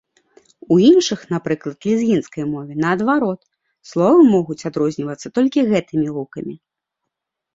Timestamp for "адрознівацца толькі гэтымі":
4.69-6.07